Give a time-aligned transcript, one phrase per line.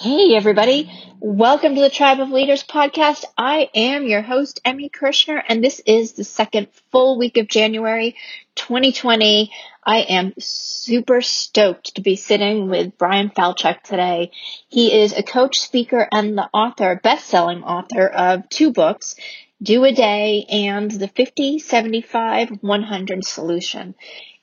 [0.00, 0.88] Hey, everybody.
[1.18, 3.24] Welcome to the Tribe of Leaders podcast.
[3.36, 8.14] I am your host, Emmy Kirschner, and this is the second full week of January
[8.54, 9.50] 2020.
[9.84, 14.30] I am super stoked to be sitting with Bryan Falchuk today.
[14.68, 19.16] He is a coach, speaker, and the author, best-selling author of two books,
[19.60, 23.96] Do a Day and the 50, 75, 100 Solution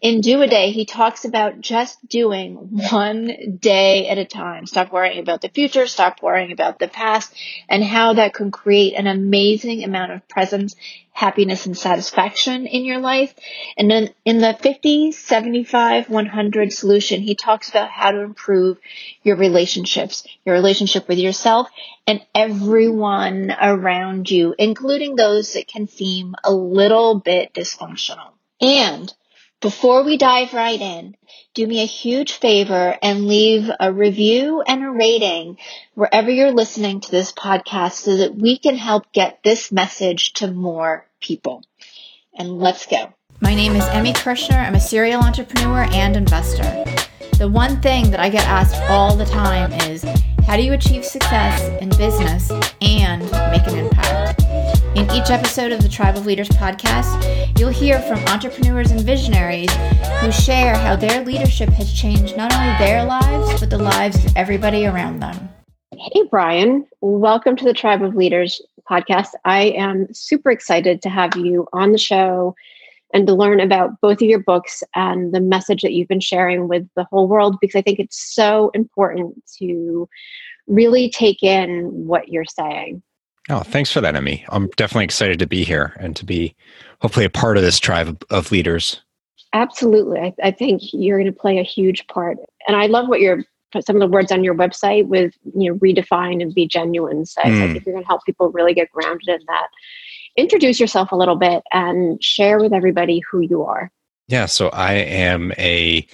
[0.06, 2.54] in Do a Day, he talks about just doing
[2.92, 4.68] one day at a time.
[4.68, 7.34] Stop worrying about the future, stop worrying about the past,
[7.68, 10.76] and how that can create an amazing amount of presence,
[11.12, 13.34] happiness, and satisfaction in your life.
[13.78, 18.78] And then in the 50, 75, 100 solution, he talks about how to improve
[19.24, 21.68] your relationships, your relationship with yourself
[22.06, 28.34] and everyone around you, including those that can seem a little bit dysfunctional.
[28.62, 29.12] And
[29.66, 31.16] before we dive right in,
[31.56, 35.58] do me a huge favor and leave a review and a rating
[35.96, 40.52] wherever you're listening to this podcast so that we can help get this message to
[40.52, 41.64] more people.
[42.38, 43.12] And let's go.
[43.42, 44.56] My name is Emmy Kirschner.
[44.56, 46.86] I'm a serial entrepreneur and investor.
[47.40, 50.04] The one thing that I get asked all the time is
[50.46, 52.52] how do you achieve success in business
[52.82, 54.35] and make an impact?
[54.96, 59.70] In each episode of the Tribe of Leaders podcast, you'll hear from entrepreneurs and visionaries
[60.22, 64.34] who share how their leadership has changed not only their lives, but the lives of
[64.38, 65.50] everybody around them.
[65.98, 66.88] Hey, Bryan.
[67.02, 69.32] Welcome to the Tribe of Leaders podcast.
[69.44, 72.56] I am super excited to have you on the show
[73.14, 76.70] and to learn about both of your books and the message that you've been sharing
[76.70, 80.08] with the whole world because I think it's so important to
[80.68, 83.04] really take in what you're saying.
[83.50, 84.44] Oh, thanks for that, Emmy.
[84.50, 86.56] I'm definitely excited to be here and to be
[87.02, 89.02] hopefully a part of this tribe of, leaders.
[89.54, 90.20] Absolutely.
[90.20, 92.38] I, I think you're going to play a huge part.
[92.68, 93.44] And I love what you're
[93.82, 97.42] some of the words on your website with you know redefine and be genuine so
[97.42, 97.46] mm.
[97.46, 97.74] I hmm.
[97.74, 99.68] think you're going to help people really get grounded in that
[100.36, 103.92] introduce yourself a little bit and share with everybody who you are.
[104.28, 106.06] Yeah, so I am a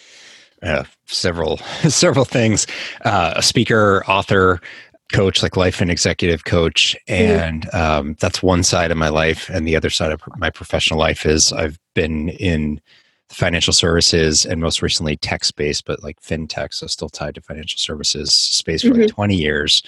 [0.62, 2.68] uh, several several things:
[3.06, 4.62] uh, a speaker, author,
[5.12, 7.32] coach, like life and executive coach, mm-hmm.
[7.32, 7.78] and mm-hmm.
[7.78, 9.50] um, that's one side of my life.
[9.50, 12.82] And the other side of my professional life is I've been in
[13.30, 17.78] financial services and most recently tech space, but like fintech, so still tied to financial
[17.78, 19.02] services space for mm-hmm.
[19.02, 19.84] like twenty years.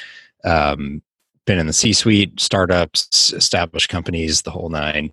[0.46, 1.02] Um,
[1.46, 5.12] been in the C suite, startups, established companies, the whole nine.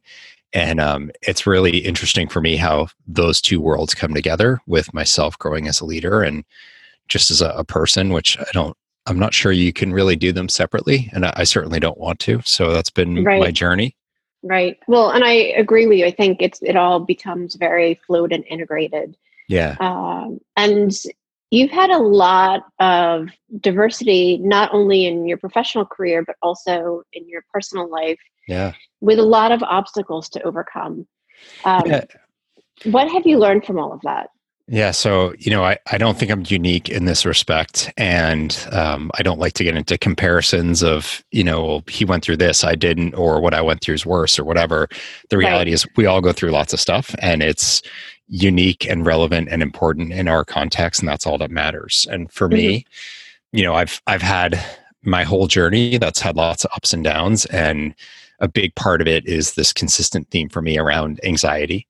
[0.53, 5.39] And um, it's really interesting for me how those two worlds come together with myself
[5.39, 6.45] growing as a leader and
[7.09, 8.77] just as a, a person, which I don't,
[9.11, 11.11] I'm not sure you can really do them separately.
[11.13, 12.41] And I, I certainly don't want to.
[12.45, 13.41] So that's been right.
[13.41, 13.97] my journey.
[14.43, 14.79] Right.
[14.89, 16.07] Well, and I agree with you.
[16.07, 19.17] I think it's, it all becomes very fluid and integrated.
[19.49, 19.77] Yeah.
[19.81, 20.93] Um, and
[21.51, 23.29] You've had a lot of
[23.61, 28.21] diversity, not only in your professional career, but also in your personal life.
[28.47, 28.73] Yeah.
[29.01, 31.09] With a lot of obstacles to overcome.
[31.65, 32.05] Um, yeah.
[32.85, 34.31] What have you learned from all of that?
[34.73, 39.11] Yeah, so you know, I, I don't think I'm unique in this respect, and um,
[39.19, 42.77] I don't like to get into comparisons of you know he went through this, I
[42.77, 44.89] didn't, or what I went through is worse, or whatever.
[45.29, 45.75] The reality right.
[45.75, 47.83] is, we all go through lots of stuff, and it's
[48.29, 52.47] unique and relevant and important in our context and that's all that matters and for
[52.47, 52.59] mm-hmm.
[52.59, 52.87] me
[53.51, 54.65] you know i've i've had
[55.03, 57.93] my whole journey that's had lots of ups and downs and
[58.39, 61.89] a big part of it is this consistent theme for me around anxiety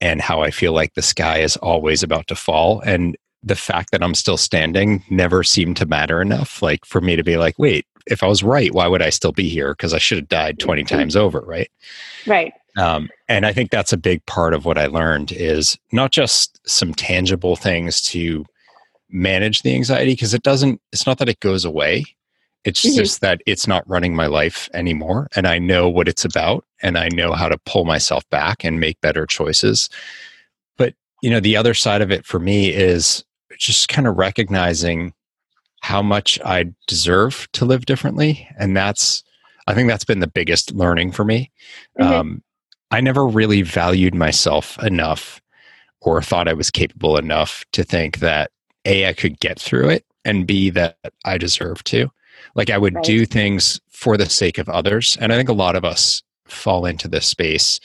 [0.00, 3.90] and how i feel like the sky is always about to fall and the fact
[3.90, 7.58] that i'm still standing never seemed to matter enough like for me to be like
[7.58, 10.28] wait if i was right why would i still be here because i should have
[10.28, 10.96] died 20 mm-hmm.
[10.96, 11.70] times over right
[12.26, 16.12] right um, and I think that's a big part of what I learned is not
[16.12, 18.44] just some tangible things to
[19.08, 20.80] manage the anxiety because it doesn't.
[20.92, 22.04] It's not that it goes away.
[22.64, 22.96] It's mm-hmm.
[22.96, 26.98] just that it's not running my life anymore, and I know what it's about, and
[26.98, 29.88] I know how to pull myself back and make better choices.
[30.76, 33.24] But you know, the other side of it for me is
[33.58, 35.12] just kind of recognizing
[35.80, 39.22] how much I deserve to live differently, and that's
[39.66, 41.50] I think that's been the biggest learning for me.
[41.98, 42.12] Mm-hmm.
[42.12, 42.42] Um,
[42.90, 45.40] I never really valued myself enough
[46.00, 48.50] or thought I was capable enough to think that
[48.84, 52.10] A, I could get through it, and B, that I deserve to.
[52.54, 53.04] Like I would right.
[53.04, 55.16] do things for the sake of others.
[55.20, 57.80] And I think a lot of us fall into this space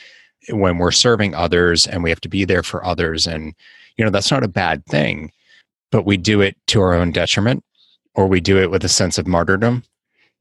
[0.50, 3.28] when we're serving others and we have to be there for others.
[3.28, 3.54] And,
[3.98, 5.32] you know, that's not a bad thing,
[5.92, 7.64] but we do it to our own detriment
[8.16, 9.84] or we do it with a sense of martyrdom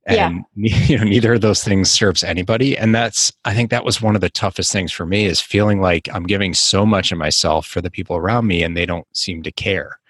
[0.07, 0.79] and yeah.
[0.87, 4.15] you know neither of those things serves anybody and that's i think that was one
[4.15, 7.67] of the toughest things for me is feeling like i'm giving so much of myself
[7.67, 10.01] for the people around me and they don't seem to care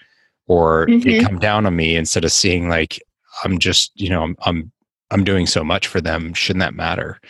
[0.47, 1.01] or mm-hmm.
[1.01, 3.01] they come down on me instead of seeing like
[3.45, 4.73] I'm just, you know, I'm, I'm,
[5.11, 6.35] I'm doing so much for them.
[6.35, 7.21] Shouldn't that matter?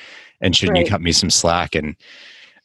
[0.40, 0.84] And shouldn't Right.
[0.86, 1.74] you cut me some slack?
[1.74, 1.96] And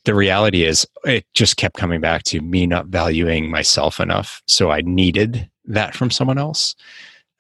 [0.06, 4.42] the reality is, it just kept coming back to me not valuing myself enough.
[4.48, 6.76] So I needed that from someone else.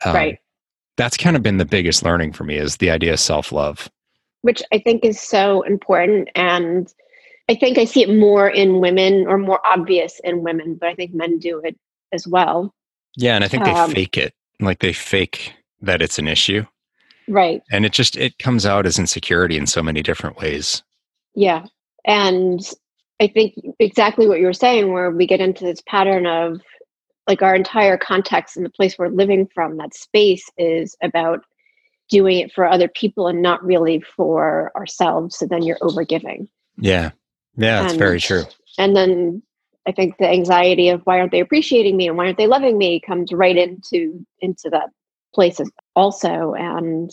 [0.03, 0.39] Um, Right.
[0.97, 3.89] That's kind of been the biggest learning for me is the idea of self love.
[4.41, 6.29] which I think is so important.
[6.35, 6.93] And
[7.49, 10.93] I think I see it more in women or more obvious in women, but I
[10.93, 11.75] think men do it
[12.13, 12.71] as well.
[13.17, 13.33] Yeah.
[13.35, 14.35] And I think they Um, fake it.
[14.59, 15.51] Like they fake
[15.81, 16.63] that it's an issue.
[17.27, 17.61] Right.
[17.71, 20.83] And it just, it comes out as insecurity in so many different ways.
[21.33, 21.65] Yeah.
[22.05, 22.61] And
[23.19, 26.61] I think exactly what you were saying, where we get into this pattern of
[27.27, 31.43] like our entire context and the place we're living from, that space is about
[32.09, 35.37] doing it for other people and not really for ourselves.
[35.37, 36.47] So then you're overgiving.
[36.77, 37.11] Yeah.
[37.55, 37.81] Yeah.
[37.83, 38.43] That's very true.
[38.77, 39.41] And then
[39.87, 42.77] I think the anxiety of why aren't they appreciating me and why aren't they loving
[42.77, 44.89] me comes right into into that
[45.35, 46.53] place as- also.
[46.53, 47.11] And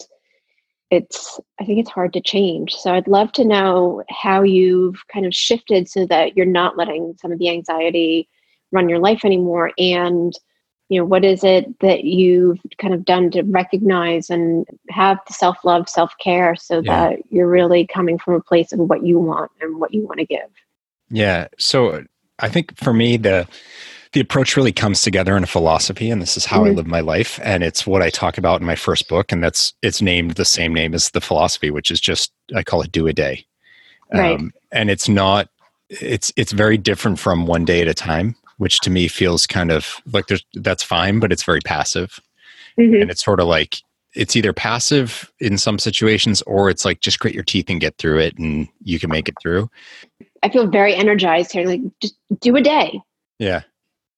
[0.90, 2.72] it's I think it's hard to change.
[2.74, 7.14] So I'd love to know how you've kind of shifted so that you're not letting
[7.20, 8.28] some of the anxiety
[8.72, 9.72] run your life anymore.
[9.78, 10.32] And
[10.88, 15.32] you know, what is it that you've kind of done to recognize and have the
[15.32, 17.08] self love, self care, so Yeah.
[17.10, 20.18] that you're really coming from a place of what you want and what you want
[20.20, 20.50] to give.
[21.08, 21.48] Yeah.
[21.58, 22.04] So
[22.40, 23.48] I think for me, the
[24.12, 26.76] the approach really comes together in a philosophy, and this is how I Mhm.
[26.76, 29.72] live my life, and it's what I talk about in my first book, and that's
[29.82, 33.06] it's named the same name as the philosophy, which is just I call it do
[33.06, 33.46] a day,
[34.12, 35.48] Um, and it's not
[35.88, 39.70] it's it's very different from one day at a time, which to me feels kind
[39.70, 42.20] of like there's that's fine, but it's very passive,
[42.78, 43.02] Mhm.
[43.02, 43.76] and it's sort of like
[44.14, 47.96] it's either passive in some situations or it's like just grit your teeth and get
[47.96, 49.70] through it and you can make it through
[50.42, 51.66] I feel very energized here.
[51.66, 53.00] Like, just do a day.
[53.38, 53.62] yeah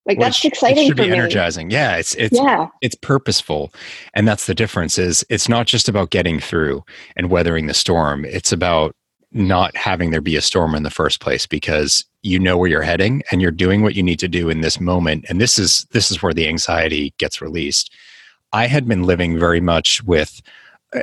[0.05, 1.13] Like Well, that's sh- exciting It should be me.
[1.13, 1.69] energizing.
[1.71, 3.73] Yeah, it's it's yeah, it's purposeful,
[4.13, 4.97] and that's the difference.
[4.97, 6.83] Is it's not just about getting through
[7.15, 8.23] and weathering the storm.
[8.25, 8.95] It's about
[9.31, 12.81] not having there be a storm in the first place because you know where you're
[12.81, 15.25] heading and you're doing what you need to do in this moment.
[15.27, 17.91] And this is this is where the anxiety gets released.
[18.53, 20.41] I had been living very much with.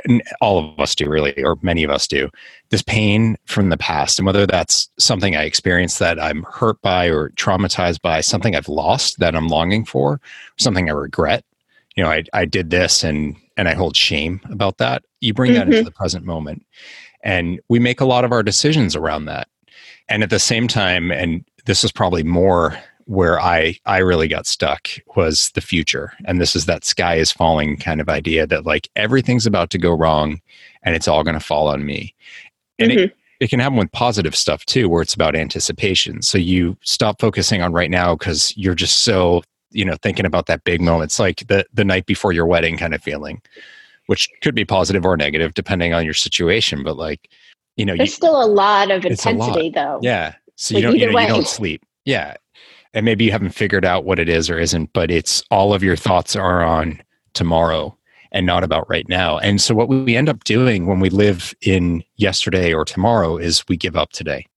[0.05, 2.29] And all of us do really or many of us do
[2.69, 7.07] this pain from the past and whether that's something i experienced that i'm hurt by
[7.09, 10.19] or traumatized by something i've lost that i'm longing for
[10.57, 11.43] something i regret
[11.95, 15.53] you know i, I did this and and i hold shame about that you bring
[15.53, 15.85] that into Mhm.
[15.85, 16.65] the present moment
[17.23, 19.47] and we make a lot of our decisions around that
[20.09, 24.45] and at the same time and this is probably more where i i really got
[24.45, 26.13] stuck was the future.
[26.25, 29.77] And this is that sky is falling kind of idea that like everything's about to
[29.77, 30.41] go wrong
[30.83, 32.13] and it's all going to fall on me.
[32.79, 33.17] And it, mm-hmm.
[33.39, 36.21] it can happen with positive stuff too where it's about anticipation.
[36.21, 40.45] So you stop focusing on right now because you're just so you know thinking about
[40.47, 41.09] that big moment.
[41.09, 43.41] It's like the the night before your wedding kind of feeling
[44.07, 46.83] which could be positive or negative depending on your situation.
[46.83, 47.29] But like
[47.77, 49.25] you know you, there's still a lot of a lot.
[49.25, 49.99] intensity, though.
[50.01, 50.35] yeah.
[50.55, 51.83] So Like, you don't you, know, you don't sleep.
[52.05, 52.35] Yeah
[52.93, 55.83] and maybe you haven't figured out what it is or isn't but it's all of
[55.83, 57.01] your thoughts are on
[57.33, 57.97] tomorrow
[58.33, 59.37] and not about right now.
[59.37, 63.63] And so what we end up doing when we live in yesterday or tomorrow is
[63.69, 64.47] we give up today.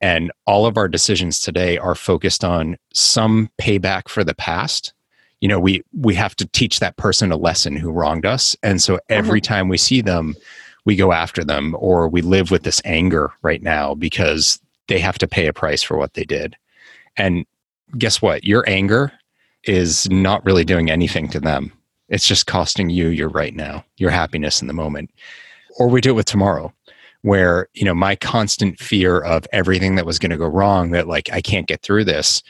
[0.00, 4.92] And all of our decisions today are focused on some payback for the past.
[5.40, 8.56] You know we we have to teach that person a lesson who wronged us.
[8.62, 9.52] And so every mm-hmm.
[9.52, 10.34] time we see them
[10.86, 15.18] we go after them or we live with this anger right now because they have
[15.18, 16.56] to pay a price for what they did.
[17.16, 17.44] And
[17.98, 18.44] guess what?
[18.44, 19.12] Your anger
[19.64, 21.72] is not really doing anything to them.
[22.08, 25.10] It's just costing you your right now your happiness in the moment.
[25.78, 26.72] Or we do it with tomorrow
[27.22, 31.06] where you know my constant fear of everything that was going to go wrong that
[31.06, 32.42] like i can't get through this.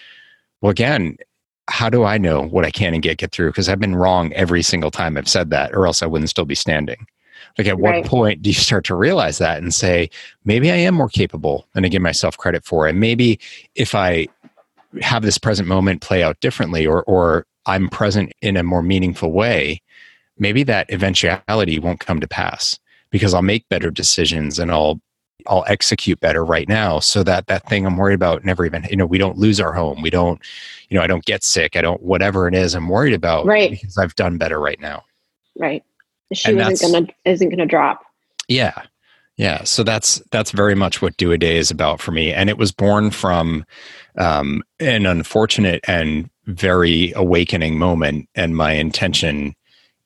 [0.60, 1.16] Well again
[1.68, 3.50] how do i know what i can and get get through?
[3.50, 6.44] Because i've been wrong every single time i've said that or else i wouldn't still
[6.44, 7.06] be standing.
[7.58, 8.02] Like at Right.
[8.02, 10.08] what point do you start to realize that and say
[10.44, 13.38] maybe i am more capable than i give myself credit for and maybe
[13.74, 14.26] if i
[15.02, 19.32] have this present moment play out differently or or i'm present in a more meaningful
[19.32, 19.80] way
[20.38, 22.78] maybe that eventuality won't come to pass
[23.10, 25.00] because i'll make better decisions and i'll
[25.46, 28.96] i'll execute better right now so that that thing i'm worried about never even you
[28.96, 30.40] know we don't lose our home we don't
[30.88, 33.70] you know i don't get sick i don't whatever it is i'm worried about Right.
[33.70, 35.04] because i've done better right now
[35.58, 35.82] Right.
[36.30, 38.02] The shoe And isn't gonna isn't gonna drop.
[38.48, 38.82] yeah
[39.36, 42.48] yeah so that's that's very much what do a day is about for me and
[42.50, 43.64] it was born from
[44.18, 49.54] um, an unfortunate and very awakening moment and my intention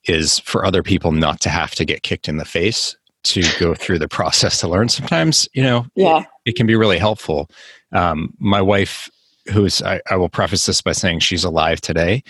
[0.05, 3.73] is for other people not to have to get kicked in the face to go
[3.73, 6.19] through the process to learn sometimes you know Yeah.
[6.19, 7.49] it, it can be really helpful
[7.91, 9.09] um, my wife
[9.51, 12.23] who's I, I will preface this by saying she's alive today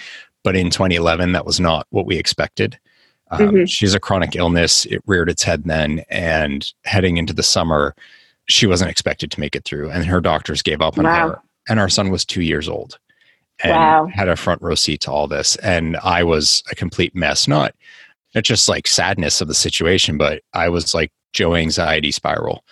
[0.44, 2.80] but in 2011 that was not what we expected
[3.32, 3.66] Um, mm-hmm.
[3.66, 4.86] She's a chronic illness.
[4.86, 6.04] It reared its head then.
[6.10, 7.96] And heading into the summer,
[8.48, 9.90] she wasn't expected to make it through.
[9.90, 11.30] And her doctors gave up on wow.
[11.30, 11.42] her.
[11.68, 13.00] And our son was two years old
[13.64, 14.08] and wow.
[14.08, 15.56] had a front row seat to all this.
[15.58, 17.48] And I was a complete mess.
[17.48, 17.74] Not,
[18.34, 22.64] not just like sadness of the situation, but I was like Joe anxiety spiral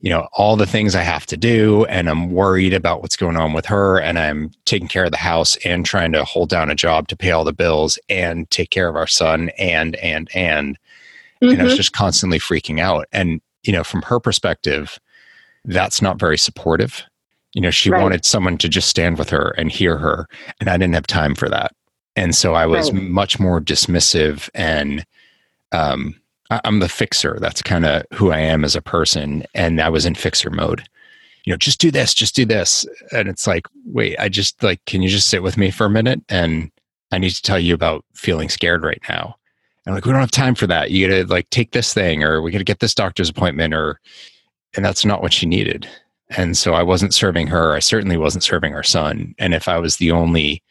[0.00, 3.36] you know all the things i have to do and i'm worried about what's going
[3.36, 6.70] on with her and i'm taking care of the house and trying to hold down
[6.70, 10.28] a job to pay all the bills and take care of our son and and
[10.34, 10.78] and
[11.42, 11.52] mm-hmm.
[11.52, 11.78] and i was mm-hmm.
[11.78, 14.98] just constantly freaking out and you know from her perspective
[15.64, 17.04] that's not very supportive
[17.52, 18.02] you know she right.
[18.02, 20.28] wanted someone to just stand with her and hear her
[20.60, 21.72] and i didn't have time for that
[22.16, 23.02] and so i was right.
[23.02, 25.04] much more dismissive and
[25.72, 26.14] um
[26.50, 27.38] I'm the fixer.
[27.40, 29.44] That's kind of who I am as a person.
[29.54, 30.82] And I was in fixer mode.
[31.44, 32.84] You know, just do this, just do this.
[33.12, 35.90] And it's like, wait, I just like, can you just sit with me for a
[35.90, 36.20] minute?
[36.28, 36.70] And
[37.12, 39.36] I need to tell you about feeling scared right now.
[39.86, 40.90] And like, we don't have time for that.
[40.90, 44.00] You gotta like take this thing or we gotta get this doctor's appointment or,
[44.74, 45.88] and that's not what she needed.
[46.30, 47.74] And so I wasn't serving her.
[47.74, 49.34] I certainly wasn't serving our son.
[49.38, 50.62] And if I was the only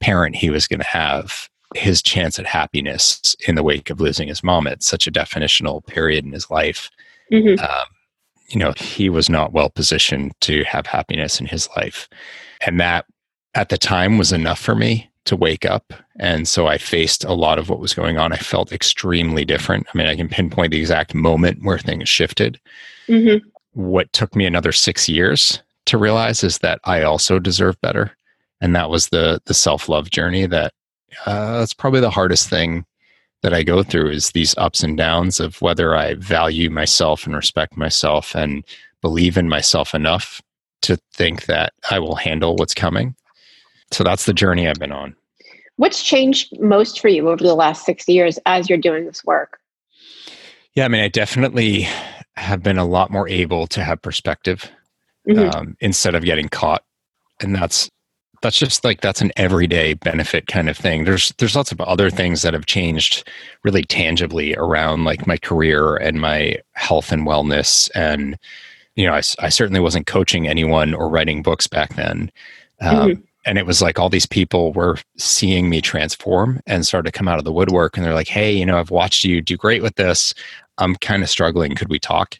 [0.00, 4.28] parent he was going to have, his chance at happiness in the wake of losing
[4.28, 6.90] his mom at such a definitional period in his life.
[7.30, 7.62] Mm-hmm.
[7.62, 7.86] Um,
[8.48, 12.08] you know, he was not well positioned to have happiness in his life.
[12.60, 13.06] And that
[13.54, 15.92] at the time was enough for me to wake up.
[16.18, 18.32] And so I faced a lot of what was going on.
[18.32, 19.86] I felt extremely different.
[19.92, 22.60] I mean, I can pinpoint the exact moment where things shifted.
[23.08, 23.46] Mm-hmm.
[23.72, 28.12] What took me another six years to realize is that I also deserve better.
[28.60, 30.72] And that was the the self love journey that
[31.26, 32.84] uh, that's probably the hardest thing
[33.42, 37.34] that I go through is these ups and downs of whether I value myself and
[37.34, 38.64] respect myself and
[39.00, 40.40] believe in myself enough
[40.82, 43.16] to think that I will handle what's coming.
[43.90, 45.14] So that's the journey I've been on.
[45.76, 49.58] What's changed most for you over the last six years as you're doing this work?
[50.74, 51.88] Yeah, I mean, I definitely
[52.36, 54.70] have been a lot more able to have perspective
[55.28, 55.50] mm-hmm.
[55.56, 56.82] um, instead of getting caught.
[57.40, 57.90] And that's
[58.42, 62.10] that's just like that's an everyday benefit kind of thing there's there's lots of other
[62.10, 63.28] things that have changed
[63.64, 68.36] really tangibly around like my career and my health and wellness and
[68.96, 72.30] you know i, I certainly wasn't coaching anyone or writing books back then
[72.80, 73.20] um, mm-hmm.
[73.46, 77.28] and it was like all these people were seeing me transform and started to come
[77.28, 79.82] out of the woodwork and they're like hey you know i've watched you do great
[79.82, 80.34] with this
[80.82, 82.38] i'm kind of struggling could we talk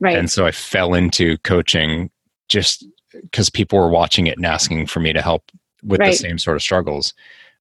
[0.00, 2.10] right and so i fell into coaching
[2.48, 5.50] just because people were watching it and asking for me to help
[5.82, 6.12] with right.
[6.12, 7.14] the same sort of struggles.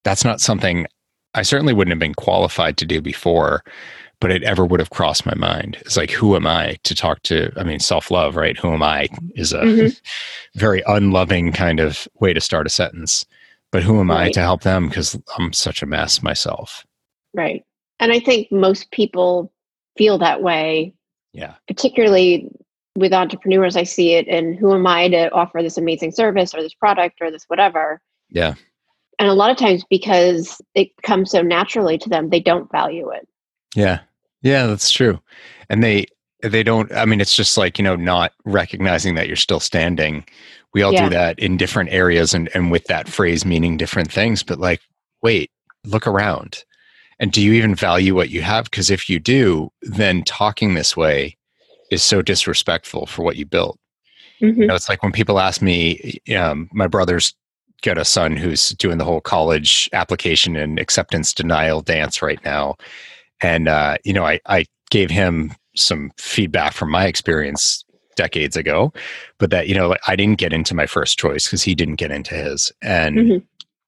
[0.04, 0.88] That's not something
[1.34, 3.64] I certainly wouldn't have been qualified to do before,
[4.20, 5.78] but it ever would have crossed my mind.
[5.82, 7.52] It's like, who am I to talk to?
[7.56, 8.58] I mean, self love, right?
[8.58, 9.88] Who am I is a mm-hmm.
[10.60, 13.26] very unloving kind of way to start a sentence.
[13.72, 14.28] But who am right.
[14.28, 14.90] I to help them?
[14.90, 16.86] Because I'm such a mess myself.
[17.34, 17.64] Right.
[18.02, 19.52] And I think most people
[19.98, 20.94] feel that way.
[21.34, 21.56] Yeah.
[21.68, 22.50] Particularly
[22.96, 26.62] with entrepreneurs, I see it and who am I to offer this amazing service or
[26.62, 28.02] this product or this whatever.
[28.30, 28.56] Yeah.
[29.20, 33.10] And a lot of times because it comes so naturally to them, they don't value
[33.10, 33.28] it.
[33.76, 34.00] Yeah.
[34.42, 35.20] Yeah, that's true.
[35.70, 36.08] And they
[36.42, 40.26] they don't I mean it's just like, you know, not recognizing that you're still standing.
[40.74, 41.04] We all yeah.
[41.04, 44.82] do that in different areas and and with that phrase meaning different things, but like
[45.22, 45.52] wait,
[45.86, 46.64] look around.
[47.22, 48.66] And do you even value what you have?
[48.66, 51.38] Because if you do, then talking this way
[51.92, 53.80] is so disrespectful for what you built.
[54.42, 54.62] Mm-hmm.
[54.62, 57.36] You know, it's like when people ask me, um, my brother's
[57.84, 62.76] got a son who's doing the whole college application and acceptance denial dance right now.
[63.42, 67.86] And, uh, you know, I, I gave him some feedback from my experience
[68.16, 68.92] decades ago,
[69.38, 72.12] but that, you know, I didn't get into my first choice because he didn't get
[72.12, 72.72] into his.
[72.82, 73.38] And mm-hmm.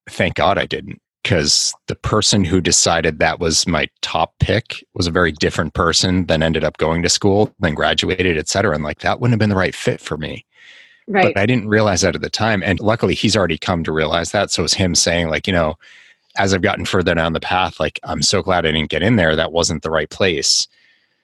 [0.08, 5.06] thank God I didn't because the person who decided that was my top pick was
[5.06, 8.74] a very different person than ended up going to school, then graduated, et cetera.
[8.74, 10.44] And like that wouldn't have been the right fit for me.
[11.08, 11.32] Right.
[11.34, 12.62] But I didn't realize that at the time.
[12.62, 14.50] And luckily he's already come to realize that.
[14.50, 15.76] So it's him saying, like, you know,
[16.36, 19.16] as I've gotten further down the path, like, I'm so glad I didn't get in
[19.16, 19.34] there.
[19.34, 20.68] That wasn't the right place.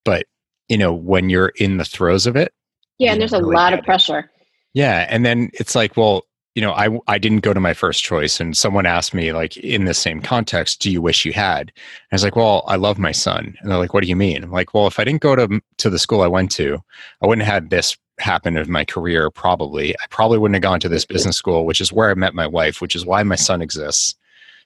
[0.05, 0.25] But,
[0.71, 2.55] you know, when you're in the throes of it.
[2.99, 3.13] Yeah.
[3.13, 4.21] And there's a really lot of pressure.
[4.21, 4.47] It.
[4.73, 5.07] Yeah.
[5.11, 8.41] And then it's like, well, you know, I I didn't go to my first choice,
[8.41, 12.13] and someone asked me like in the same context, "Do you wish you had?" And
[12.13, 14.43] I was like, "Well, I love my son," and they're like, "What do you mean?"
[14.45, 16.79] I'm like, "Well, if I didn't go to to the school I went to,
[17.23, 19.31] I wouldn't have had this happen in my career.
[19.31, 22.35] Probably, I probably wouldn't have gone to this business school, which is where I met
[22.35, 24.17] my wife, which is why my son exists."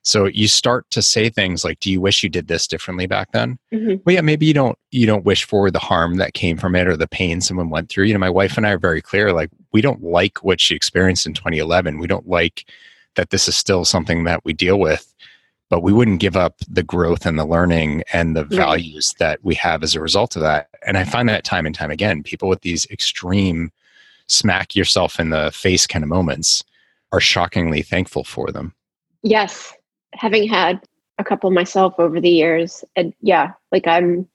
[0.04, 3.32] So you start to say things like, "Do you wish you did this differently back
[3.32, 3.96] then?" Mm-hmm.
[4.04, 4.78] Well, yeah, maybe you don't.
[4.90, 7.88] You don't wish for the harm that came from it or the pain someone went
[7.88, 8.04] through.
[8.04, 9.32] You know, my wife and I are very clear.
[9.32, 11.99] Like, we don't like what she experienced in 2011.
[11.99, 12.66] We don't like
[13.16, 15.11] that this is still something that we deal with.
[15.70, 19.54] but we wouldn't give up the growth and the learning and the values that we
[19.54, 20.68] have as a result of that.
[20.87, 23.73] And I find that time and time again, people with these extreme
[24.28, 26.62] smack yourself in the face kind of moments
[27.12, 28.75] are shockingly thankful for them.
[29.23, 29.73] Yes,
[30.14, 30.80] having had
[31.18, 34.28] a couple myself over the years, and yeah, like I'm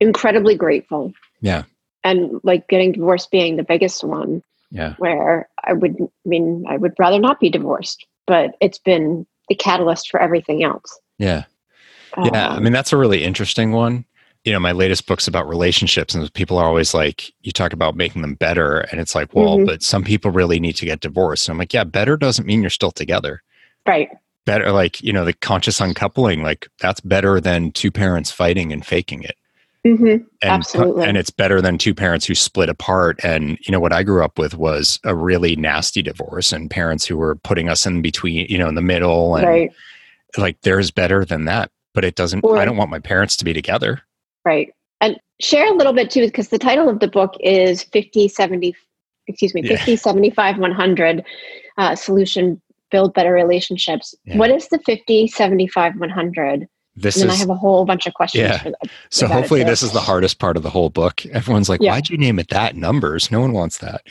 [0.00, 1.12] incredibly grateful.
[1.40, 1.64] Yeah.
[2.04, 4.94] And like getting divorced being the biggest one, Yeah.
[4.98, 9.54] where I would, I mean, I would rather not be divorced, but it's been the
[9.54, 10.98] catalyst for everything else.
[11.18, 11.44] Yeah.
[12.24, 12.48] Yeah.
[12.52, 14.04] I Um, mean, that's a really interesting one.
[14.44, 17.94] You know, my latest book's about relationships, and people are always like, you talk about
[17.94, 18.78] making them better.
[18.90, 19.66] And it's like, well, Mhm.
[19.66, 21.46] but some people really need to get divorced.
[21.48, 23.42] And I'm like, yeah, better doesn't mean you're still together.
[23.86, 24.10] right.
[24.50, 28.84] Better, like, you know, the conscious uncoupling, like, that's better than two parents fighting and
[28.84, 29.36] faking it.
[29.84, 31.06] hmm and Absolutely.
[31.06, 34.22] and it's better than two parents who split apart and you know what i grew
[34.22, 38.44] up with was a really nasty divorce and parents who were putting us in between
[38.50, 39.70] you know in the middle and Right.
[40.36, 43.44] like there's better than that but it doesn't Or- i don't want my parents to
[43.44, 44.02] be together
[44.44, 44.68] Right.
[45.00, 48.74] And share a little bit too, because the title of the book is 50, 70,
[49.28, 49.76] excuse me, Yeah.
[49.76, 51.24] 50, 75, 100
[51.78, 54.14] uh, solution, build better relationships.
[54.24, 54.36] Yeah.
[54.36, 56.68] What is the 50, 75, 100?
[56.96, 58.58] this and then I is have a whole bunch of questions Yeah.
[58.58, 58.90] for that.
[59.10, 61.92] so hopefully this is the hardest part of the whole book everyone's like Yeah.
[61.92, 64.02] why'd you name it that numbers no one wants that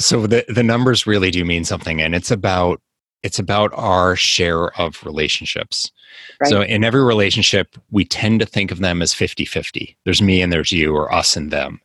[0.00, 2.80] so the the numbers really do mean something and it's about
[3.22, 5.92] it's about our share of relationships
[6.40, 6.48] Right.
[6.48, 9.96] So in every relationship, we tend to think of them as 50 50.
[10.04, 11.80] There's me and there's you, or us and them.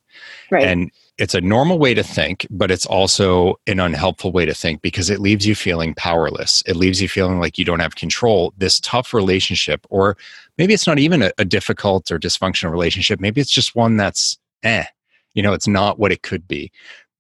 [0.52, 0.64] right.
[0.64, 4.82] And it's a normal way to think, but it's also an unhelpful way to think
[4.82, 6.64] because it leaves you feeling powerless.
[6.66, 8.54] It leaves you feeling like you don't have control.
[8.58, 10.18] This tough relationship, or
[10.58, 13.20] maybe it's not even a, a difficult or dysfunctional relationship.
[13.20, 14.86] Maybe it's just one that's eh,
[15.34, 16.72] you know, it's not what it could be.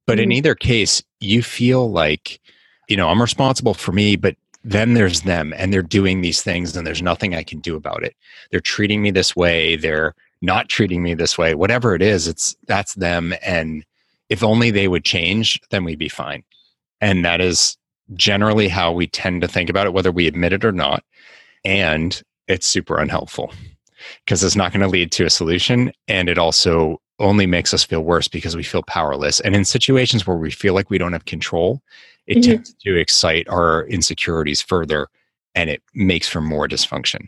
[0.07, 0.35] But in Mhm.
[0.35, 2.39] either case, you feel like,
[2.87, 6.75] you know, I'm responsible for me, but then there's them and they're doing these things
[6.75, 8.15] and there's nothing I can do about it.
[8.51, 9.75] They're treating me this way.
[9.75, 11.53] They're not treating me this way.
[11.53, 13.33] Whatever it is, it's that's them.
[13.43, 13.85] And
[14.29, 16.43] if only they would change, then we'd be fine.
[17.01, 17.77] And that is
[18.15, 21.03] generally how we tend to think about it, whether we admit it or not.
[21.65, 23.53] And it's super unhelpful
[24.25, 25.91] because it's not going to lead to a solution.
[26.07, 29.39] And it also only makes us feel worse because we feel powerless.
[29.41, 31.81] And in situations where we feel like we don't have control,
[32.27, 32.43] it Mhm.
[32.43, 35.07] tends to excite our insecurities further
[35.55, 37.27] and it makes for more dysfunction.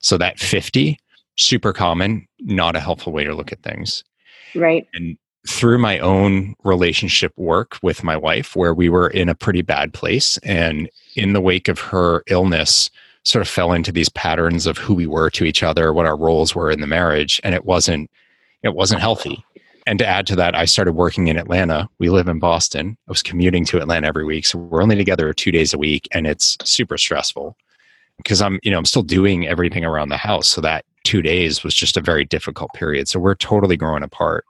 [0.00, 0.98] So that 50,
[1.36, 4.04] super common, not a helpful way to look at things
[4.54, 4.86] right.
[4.92, 5.16] and
[5.48, 9.92] through my own relationship work with my wife where we were in a pretty bad
[9.94, 12.90] place and in the wake of her illness
[13.24, 16.16] sort of fell into these patterns of who we were to each other what our
[16.16, 18.10] roles were in the marriage and it wasn't
[18.62, 19.42] it wasn't healthy.
[19.86, 21.88] And to add to that i started working in atlanta.
[21.98, 22.98] We live in boston.
[23.08, 26.06] I was commuting to atlanta every week so we're only together two days a week
[26.12, 27.56] and it's super stressful.
[28.18, 31.64] Because i'm you know i'm still doing everything around the house so that two days
[31.64, 33.08] was just a very difficult period.
[33.08, 34.44] So we're totally growing apart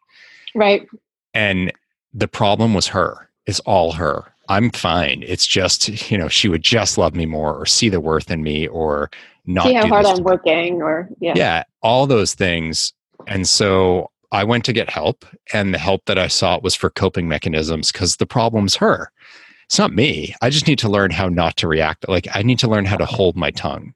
[0.54, 0.86] Right.
[1.34, 1.72] and
[2.12, 3.28] the problem was her.
[3.46, 4.32] It's all her.
[4.48, 5.22] I'm fine.
[5.26, 8.42] It's just you know she would just love me more or see the worth in
[8.42, 9.10] me or
[9.46, 11.34] not See how hard I'm working or, yeah.
[11.36, 12.92] yeah all those things.
[13.26, 16.88] And so i went to get help and the help that i sought was for
[16.88, 19.10] coping mechanisms because the problem's her.
[19.66, 20.34] It's not me.
[20.42, 22.08] I just need to learn how not to react.
[22.08, 23.94] Like i need to learn how to hold my tongue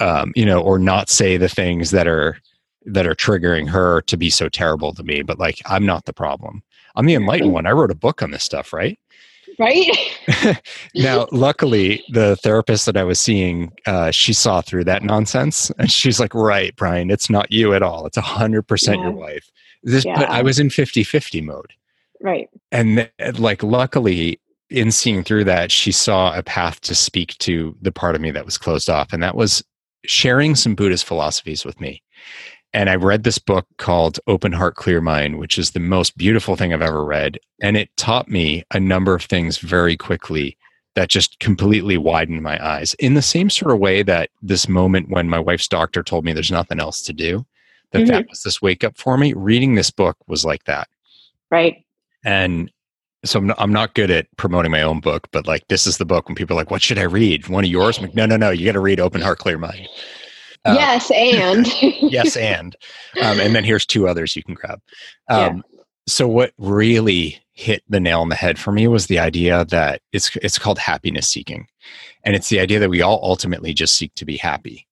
[0.00, 2.38] um, you know or not say the things that are
[2.86, 6.12] that are triggering her to be so terrible to me but like i'm not the
[6.12, 6.62] problem.
[6.96, 7.66] I'm the enlightened one.
[7.66, 8.98] I wrote a book on this stuff right?
[9.58, 9.90] Right.
[10.94, 15.90] now luckily the therapist that i was seeing uh, she saw through that nonsense and
[15.92, 18.06] she's like right bryan it's not you at all.
[18.06, 19.02] It's 100% Yeah.
[19.02, 19.50] your wife.
[19.82, 21.72] This but i was in 50-50 mode.
[22.20, 22.48] Right.
[22.72, 27.76] and th- like luckily in seeing through that she saw a path to speak to
[27.82, 29.62] the part of me that was closed off and that was
[30.06, 32.02] sharing some buddhist philosophies with me
[32.74, 36.56] and i read this book called open heart clear mind which is the most beautiful
[36.56, 40.56] thing i've ever read and it taught me a number of things very quickly
[40.94, 45.08] that just completely widened my eyes in the same sort of way that this moment
[45.08, 47.44] when my wife's doctor told me there's nothing else to do
[47.92, 48.28] that that mm-hmm.
[48.28, 50.88] was this wake up for me reading this book was like that
[51.50, 51.84] Right.
[52.24, 52.70] and
[53.24, 55.96] so I'm not, I'm not good at promoting my own book, but like this is
[55.98, 57.48] the book when people are like, "What should I read?
[57.48, 58.50] One of yours?" I'm like, no, no, no.
[58.50, 59.88] You got to read Open Heart, Clear Mind.
[60.64, 61.10] Uh, yes.
[61.10, 61.66] And.
[61.82, 62.76] yes, and
[63.22, 64.80] um, and then here's two others you can grab.
[65.28, 65.64] Um,
[66.06, 70.02] So what really hit the nail on the head for me was the idea that
[70.12, 71.66] it's it's called happiness seeking,
[72.24, 74.86] and it's the idea that we all ultimately just seek to be happy.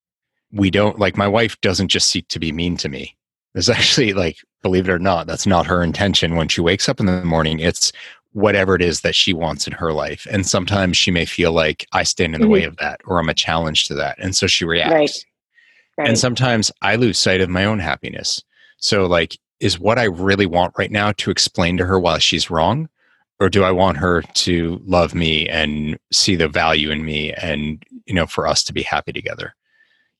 [0.51, 3.15] We don't like my wife doesn't just seek to be mean to me.
[3.53, 6.99] There's actually like believe it or not, that's not her intention when she wakes up
[6.99, 7.59] in the morning.
[7.59, 7.91] It's
[8.31, 10.25] whatever it is that she wants in her life.
[10.31, 12.53] And sometimes she may feel like I stand in the mm-hmm.
[12.53, 14.17] way of that or I'm a challenge to that.
[14.17, 14.91] And so she reacts.
[14.91, 15.25] Right.
[15.97, 16.07] Right.
[16.07, 18.43] And sometimes I lose sight of my own happiness.
[18.77, 22.49] So, like, is what I really want right now to explain to her why she's
[22.49, 22.89] wrong?
[23.39, 27.83] Or do I want her to love me and see the value in me and,
[28.05, 29.55] you know, for us to be happy together?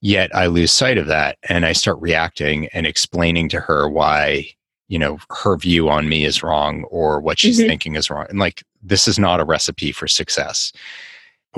[0.02, 4.48] Yet I lose sight of that and I start reacting and explaining to her why
[4.94, 7.68] you know her view on me is wrong or what she's mm-hmm.
[7.68, 10.72] thinking is wrong and like this is not a recipe for success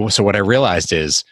[0.10, 1.24] so what i realized is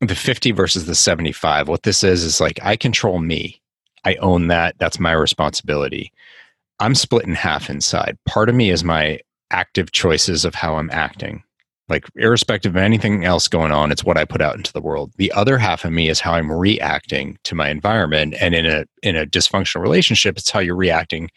[0.00, 3.60] the 50 versus the 75 what this is is like i control me.
[4.04, 4.76] I own that.
[4.78, 6.12] That's my responsibility.
[6.78, 8.16] I'm split in half inside.
[8.24, 9.18] Part of me is my
[9.50, 11.42] active choices of how i'm acting.
[11.88, 15.12] Like irrespective of anything else going on it's what i put out into the world.
[15.16, 18.84] The other half of me is how i'm reacting to my environment and in a
[19.02, 21.30] in a dysfunctional relationship it's how you're reacting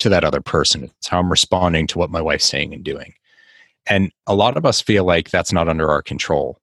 [0.00, 0.84] to that other person.
[0.84, 3.14] It's how i'm responding to what my wife's saying and doing.
[3.86, 6.58] And a lot of us feel like that's not under our control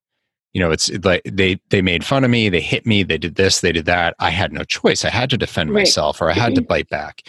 [0.53, 3.35] you know it's like they they made fun of me they hit me they did
[3.35, 5.81] this they did that i had no choice i had to defend right.
[5.81, 6.67] myself or i had to mm-hmm.
[6.67, 7.23] bite back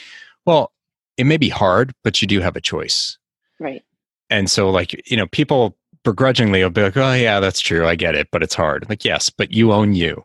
[0.44, 0.72] well
[1.16, 3.18] it may be hard but you do have a choice
[3.58, 3.84] right
[4.30, 7.86] and so like you know people begrudgingly will be like, oh, yeah, that's true.
[7.86, 8.88] I get it, but it's hard.
[8.88, 10.24] Like, yes, but you own you.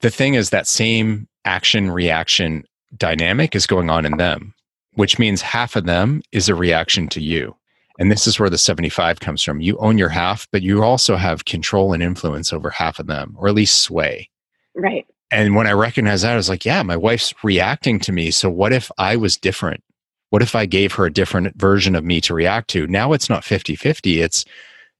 [0.00, 2.64] The thing is that same action reaction
[2.96, 4.54] dynamic is going on in them,
[4.94, 7.56] which means half of them is a reaction to you.
[7.98, 9.60] And this is where the 75 comes from.
[9.60, 13.36] You own your half, but you also have control and influence over half of them,
[13.38, 14.28] or at least sway.
[14.74, 15.06] Right.
[15.30, 18.30] And when I recognized that, I was like, yeah, my wife's reacting to me.
[18.30, 19.82] So what if I was different?
[20.30, 22.86] What if I gave her a different version of me to react to?
[22.88, 24.20] Now it's not 50 50.
[24.20, 24.44] It's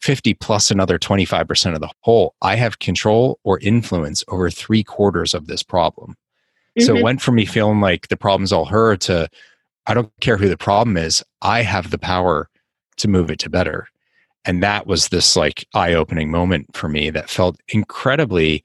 [0.00, 5.34] 50 plus another 25% of the whole, I have control or influence over three quarters
[5.34, 6.10] of this problem.
[6.78, 6.86] Mm-hmm.
[6.86, 9.28] So it went from me feeling like the problem's all her to
[9.86, 12.48] I don't care who the problem is, I have the power
[12.98, 13.88] to move it to better.
[14.44, 18.62] And that was this like eye opening moment for me that felt incredibly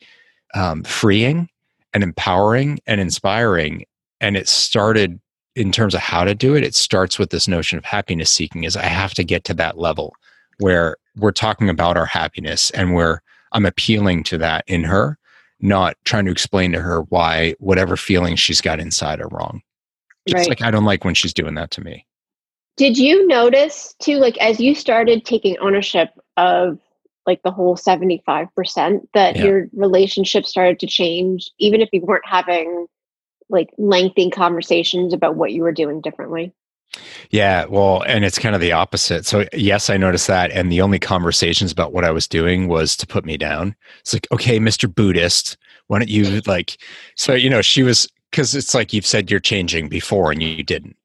[0.53, 1.49] um, freeing
[1.93, 3.85] and empowering and inspiring.
[4.19, 5.19] And it started
[5.55, 8.63] in terms of how to do it, it starts with this notion of happiness seeking
[8.63, 10.15] is I have to get to that level
[10.59, 15.17] where we're talking about our happiness and where I'm appealing to that in her,
[15.59, 19.61] not trying to explain to her why whatever feelings she's got inside are wrong.
[20.27, 20.49] Just right.
[20.49, 22.05] like I don't like when she's doing that to me.
[22.79, 26.79] Did you notice too, like as you started taking ownership of
[27.25, 29.43] like the whole 75%, that yeah.
[29.43, 32.87] your relationship started to change, even if you weren't having
[33.49, 36.53] like lengthy conversations about what you were doing differently?
[37.31, 39.25] Yeah, well, and it's kind of the opposite.
[39.25, 40.49] So, yes, I noticed that.
[40.51, 43.75] And the only conversations about what I was doing was to put me down.
[43.99, 44.93] It's like, okay, Mr.
[44.93, 46.77] Buddhist, why don't you like,
[47.15, 50.63] so, you know, she was, because it's like you've said you're changing before and you
[50.63, 50.95] didn't.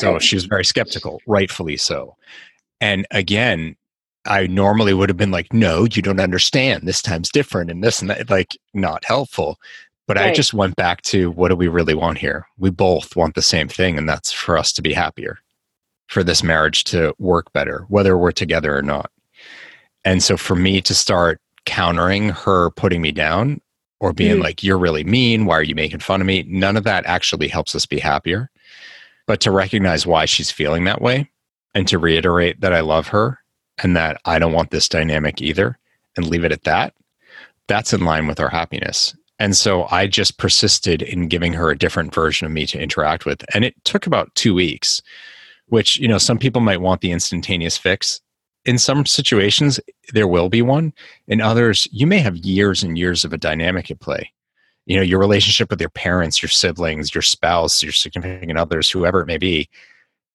[0.00, 2.16] So she was very skeptical, rightfully so.
[2.80, 3.76] And again,
[4.26, 6.88] I normally would have been like, no, you don't understand.
[6.88, 9.58] This time's different and this and that, like, not helpful.
[10.06, 10.30] But right.
[10.30, 12.46] I just went back to what do we really want here?
[12.58, 15.38] We both want the same thing, and that's for us to be happier,
[16.08, 19.10] for this marriage to work better, whether we're together or not.
[20.04, 23.60] And so for me to start countering her putting me down
[24.00, 24.42] or being mm-hmm.
[24.42, 26.44] like, you're really mean, why are you making fun of me?
[26.48, 28.50] None of that actually helps us be happier.
[29.26, 31.30] But to recognize why she's feeling that way
[31.74, 33.38] and to reiterate that I love her
[33.82, 35.78] and that I don't want this dynamic either
[36.16, 36.94] and leave it at that,
[37.66, 39.16] that's in line with our happiness.
[39.38, 43.26] And so I just persisted in giving her a different version of me to interact
[43.26, 43.44] with.
[43.52, 45.02] And it took about two weeks,
[45.66, 48.20] which, you know, some people might want the instantaneous fix.
[48.64, 49.80] In some situations,
[50.12, 50.92] there will be one.
[51.26, 54.32] In others, you may have years and years of a dynamic at play.
[54.86, 59.20] You know, your relationship with your parents, your siblings, your spouse, your significant others, whoever
[59.20, 59.68] it may be,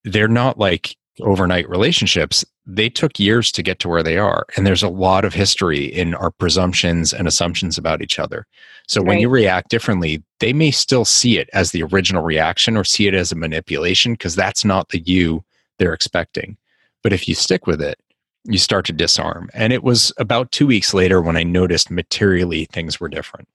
[0.03, 4.45] they're not like overnight relationships, they took years to get to where they are.
[4.55, 8.45] And there's a lot of history in our presumptions and assumptions about each other.
[8.87, 12.83] So when you react differently, they may still see it as the original reaction or
[12.83, 15.43] see it as a manipulation because that's not the you
[15.77, 16.57] they're expecting.
[17.03, 17.99] But if you stick with it,
[18.45, 19.49] you start to disarm.
[19.53, 23.47] And it was about two weeks later when I noticed materially things were different.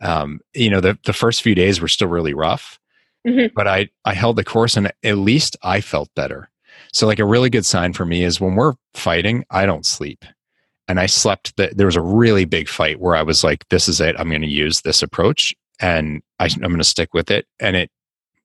[0.00, 2.78] Um, you know, the, the first few days were still really rough,
[3.26, 3.54] mm-hmm.
[3.54, 6.50] but I, I held the course and at least I felt better.
[6.92, 10.24] So, like a really good sign for me is when we're fighting, I don't sleep.
[10.86, 11.56] And I slept.
[11.56, 14.14] The, there was a really big fight where I was like, "This is it.
[14.18, 17.74] I'm going to use this approach, and I, I'm going to stick with it." And
[17.74, 17.90] it,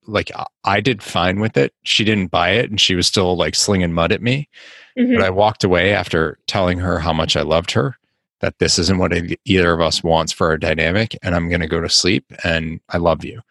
[0.08, 0.32] like,
[0.64, 1.74] I did fine with it.
[1.84, 4.48] She didn't buy it, and she was still like slinging mud at me.
[4.98, 5.16] Mm-hmm.
[5.16, 7.98] But I walked away after telling her how much I loved her,
[8.42, 9.14] that this isn't what
[9.46, 12.26] either of us wants for our dynamic, and I'm going to go to sleep.
[12.44, 13.42] And I love you.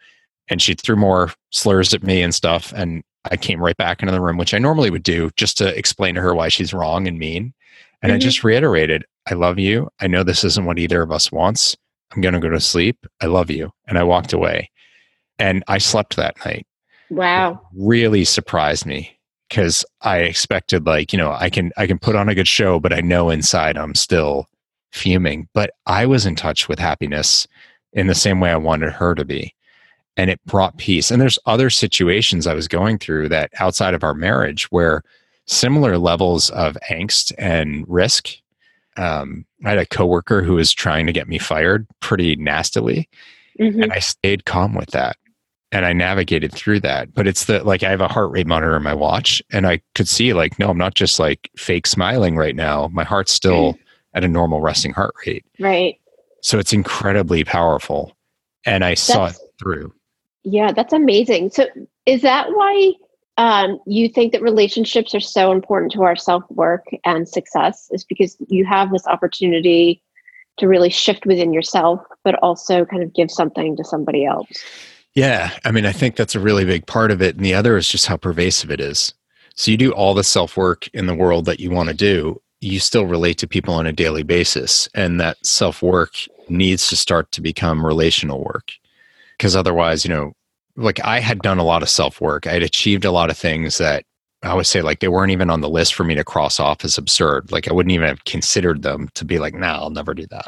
[0.47, 4.11] And she threw more slurs at me and stuff, and I came right back into
[4.11, 7.07] the room, which I normally would do just to explain to her why she's wrong
[7.07, 7.53] and mean.
[8.01, 8.15] And mm-hmm.
[8.15, 9.89] I just reiterated, I love you.
[9.99, 11.77] I know this isn't what either of us wants.
[12.11, 13.05] I'm going to go to sleep.
[13.21, 13.71] I love you.
[13.87, 14.71] And I walked away.
[15.37, 16.65] And I slept that night.
[17.09, 17.53] Wow.
[17.53, 22.15] It really surprised me because I expected like, you know, I can I can put
[22.15, 24.47] on a good show, but I know inside I'm still
[24.91, 25.47] fuming.
[25.53, 27.47] But I was in touch with happiness
[27.93, 29.53] in the same way I wanted her to be.
[30.17, 31.11] And it brought peace.
[31.11, 35.03] And there's other situations I was going through that outside of our marriage where
[35.45, 38.29] similar levels of angst and risk.
[38.97, 43.07] Um, I had a coworker who was trying to get me fired pretty nastily.
[43.59, 43.83] Mm-hmm.
[43.83, 45.15] And I stayed calm with that
[45.71, 47.13] and I navigated through that.
[47.13, 49.81] But it's the like I have a heart rate monitor in my watch, and I
[49.95, 52.89] could see like, no, I'm not just like fake smiling right now.
[52.91, 53.77] My heart's still.
[54.13, 55.45] At a normal resting heart rate.
[55.59, 55.99] Right.
[56.41, 58.15] So it's incredibly powerful,
[58.65, 59.93] and I that's, saw it through.
[60.43, 61.49] Yeah, that's amazing.
[61.49, 61.67] So
[62.05, 62.93] is that why
[63.37, 67.89] um, you think that relationships are so important to our self work and success?
[67.91, 70.01] Is because you have this opportunity
[70.59, 74.49] to really shift within yourself, but also kind of give something to somebody else.
[75.15, 75.51] Yeah.
[75.65, 77.35] I mean, I think that's a really big part of it.
[77.35, 79.13] And the other is just how pervasive it is.
[79.55, 82.41] So you do all the self work in the world that you want to do,
[82.61, 84.89] you still relate to people on a daily basis.
[84.93, 86.13] And that self work
[86.49, 88.71] needs to start to become relational work.
[89.37, 90.33] Because otherwise, you know,
[90.75, 93.37] like I had done a lot of self work, I had achieved a lot of
[93.37, 94.05] things that
[94.43, 96.85] I would say like they weren't even on the list for me to cross off
[96.85, 97.51] as absurd.
[97.51, 100.47] Like I wouldn't even have considered them to be like, nah, I'll never do that.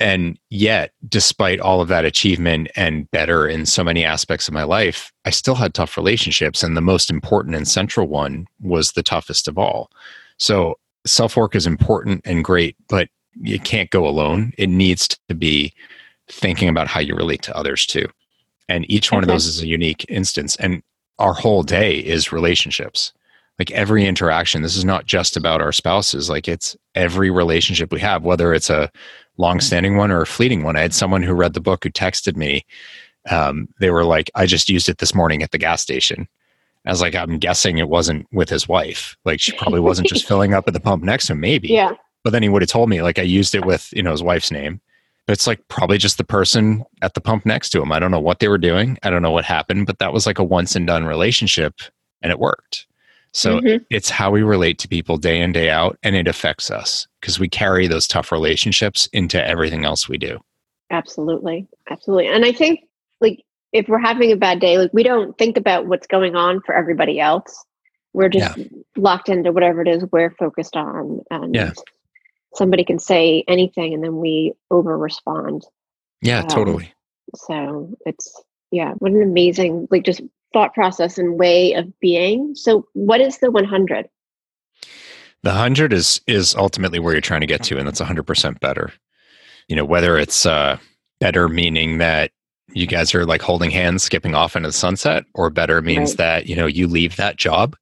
[0.00, 4.62] And yet, despite all of that achievement and better in so many aspects of my
[4.62, 6.62] life, I still had tough relationships.
[6.62, 9.90] And the most important and central one was the toughest of all.
[10.36, 10.78] So,
[11.08, 13.08] self work is important and great, but
[13.40, 14.52] you can't go alone.
[14.58, 15.72] It needs to be
[16.28, 18.06] thinking about how you relate to others too.
[18.68, 19.30] And each one okay.
[19.30, 20.56] of those is a unique instance.
[20.56, 20.82] And
[21.18, 23.12] our whole day is relationships.
[23.58, 26.30] Like every interaction, this is not just about our spouses.
[26.30, 28.90] Like it's every relationship we have, whether it's a
[29.36, 30.76] long-standing one or a fleeting one.
[30.76, 32.64] I had someone who read the book who texted me.
[33.30, 36.28] Um, they were like, "I just used it this morning at the gas station."
[36.86, 39.16] I was like, "I'm guessing it wasn't with his wife.
[39.24, 41.40] Like she probably wasn't just filling up at the pump next to him.
[41.40, 41.92] Maybe, yeah."
[42.24, 44.22] But then he would have told me like I used it with you know his
[44.22, 44.80] wife's name.
[45.26, 47.92] But it's like probably just the person at the pump next to him.
[47.92, 48.96] I don't know what they were doing.
[49.02, 51.74] I don't know what happened, but that was like a once and done relationship,
[52.22, 52.86] and it worked.
[53.32, 53.84] So mm-hmm.
[53.90, 57.38] it's how we relate to people day in, day out, and it affects us because
[57.38, 60.38] we carry those tough relationships into everything else we do.
[60.90, 61.66] Absolutely.
[61.90, 62.28] Absolutely.
[62.28, 62.80] And I think,
[63.20, 66.60] like, if we're having a bad day, like, we don't think about what's going on
[66.64, 67.64] for everybody else.
[68.12, 68.64] We're just yeah.
[68.96, 71.20] locked into whatever it is we're focused on.
[71.30, 71.72] And yeah.
[72.54, 75.66] somebody can say anything and then we over respond.
[76.22, 76.92] Yeah, um, totally.
[77.34, 82.54] So it's, yeah, what an amazing, like, just thought process and way of being.
[82.54, 84.08] So, what is the 100?
[85.42, 88.92] The 100 is is ultimately where you're trying to get to, and that's 100% better.
[89.68, 90.78] You know, whether it's uh,
[91.20, 92.32] better meaning that
[92.72, 96.18] you guys are like holding hands, skipping off into the sunset, or better means right.
[96.18, 97.76] that you know you leave that job,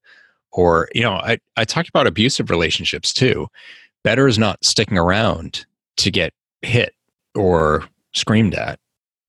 [0.53, 3.49] or you know, I I talk about abusive relationships too.
[4.05, 5.66] Better is not sticking around
[5.99, 6.94] to get hit
[7.35, 8.79] or screamed at,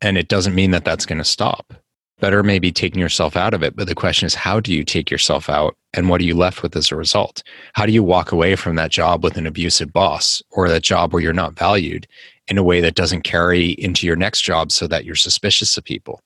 [0.02, 1.74] and it doesn't mean that that's going to stop
[2.20, 3.76] better maybe taking yourself out of it.
[3.76, 6.64] But the question is, how do you take yourself out and what are you left
[6.64, 7.44] with as a result?
[7.74, 11.14] How do you walk away from that job with an abusive boss or that job
[11.14, 12.08] where you're not valued
[12.48, 15.84] in a way that doesn't carry into your next job so that you're suspicious of
[15.84, 16.22] people?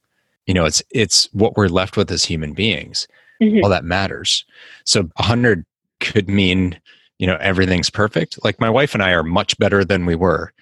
[0.47, 3.07] You know, it's it's what we're left with as human beings.
[3.41, 3.63] Mm-hmm.
[3.63, 4.45] All that matters.
[4.85, 5.65] So a hundred
[5.99, 6.79] could mean,
[7.19, 8.43] you know, everything's perfect.
[8.43, 10.53] Like my wife and I are much better than we were.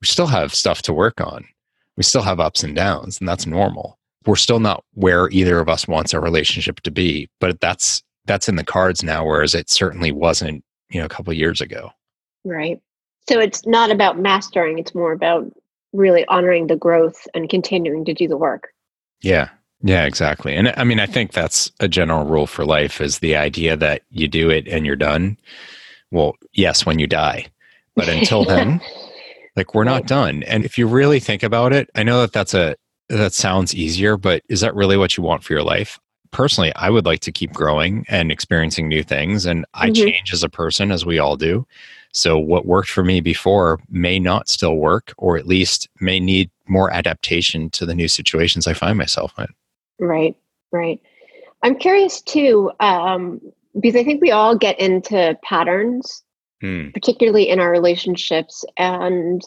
[0.00, 1.44] We still have stuff to work on.
[1.96, 5.68] We still have ups and downs, and that's normal we're still not where either of
[5.68, 9.68] us wants our relationship to be but that's that's in the cards now whereas it
[9.68, 11.90] certainly wasn't you know a couple years ago
[12.44, 12.80] right
[13.28, 15.50] so it's not about mastering it's more about
[15.92, 18.68] really honoring the growth and continuing to do the work.
[19.20, 19.50] Yeah.
[19.82, 20.54] Yeah exactly.
[20.54, 24.02] And i mean i think that's a general rule for life is the idea that
[24.10, 25.36] you do it and you're done.
[26.10, 27.46] Well yes when you die.
[27.94, 28.80] But until then
[29.54, 30.42] like we're not done.
[30.44, 32.76] And if you really think about it i know that that's a
[33.12, 35.98] that sounds easier, but is that really what you want for your life?
[36.30, 40.06] Personally, I would like to keep growing and experiencing new things, and I mm-hmm.
[40.06, 41.66] change as a person, as we all do.
[42.12, 46.50] So, what worked for me before may not still work, or at least may need
[46.68, 49.46] more adaptation to the new situations I find myself in.
[49.98, 50.36] Right,
[50.72, 51.00] right.
[51.62, 53.40] I'm curious too, um,
[53.80, 56.22] because I think we all get into patterns,
[56.60, 56.90] hmm.
[56.90, 58.64] particularly in our relationships.
[58.76, 59.42] And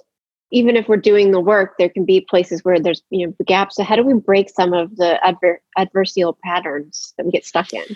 [0.51, 3.75] even if we're doing the work, there can be places where there's you know gaps.
[3.75, 7.73] So how do we break some of the adver- adversarial patterns that we get stuck
[7.73, 7.95] in?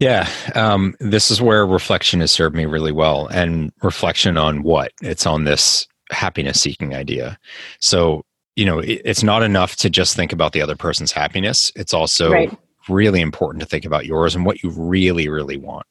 [0.00, 4.92] Yeah, um, this is where reflection has served me really well, and reflection on what
[5.02, 7.38] it's on this happiness seeking idea.
[7.78, 8.24] So
[8.56, 11.70] you know, it, it's not enough to just think about the other person's happiness.
[11.76, 12.58] It's also right.
[12.88, 15.86] really important to think about yours and what you really, really want